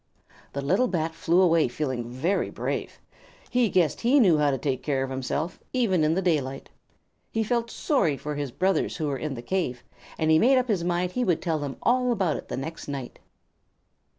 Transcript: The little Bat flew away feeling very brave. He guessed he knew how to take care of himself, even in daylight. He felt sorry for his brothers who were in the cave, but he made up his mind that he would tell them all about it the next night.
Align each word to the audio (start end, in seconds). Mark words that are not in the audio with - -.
The 0.53 0.63
little 0.63 0.87
Bat 0.87 1.13
flew 1.13 1.41
away 1.41 1.67
feeling 1.67 2.09
very 2.09 2.49
brave. 2.49 2.99
He 3.51 3.69
guessed 3.69 4.01
he 4.01 4.19
knew 4.19 4.39
how 4.39 4.49
to 4.49 4.57
take 4.57 4.81
care 4.81 5.03
of 5.03 5.11
himself, 5.11 5.59
even 5.73 6.03
in 6.03 6.15
daylight. 6.15 6.71
He 7.29 7.43
felt 7.43 7.69
sorry 7.69 8.17
for 8.17 8.33
his 8.33 8.49
brothers 8.49 8.97
who 8.97 9.05
were 9.09 9.17
in 9.19 9.35
the 9.35 9.43
cave, 9.43 9.83
but 10.17 10.27
he 10.27 10.39
made 10.39 10.57
up 10.57 10.69
his 10.69 10.83
mind 10.83 11.11
that 11.11 11.13
he 11.13 11.23
would 11.23 11.39
tell 11.39 11.59
them 11.59 11.77
all 11.83 12.11
about 12.11 12.35
it 12.37 12.47
the 12.47 12.57
next 12.57 12.87
night. 12.87 13.19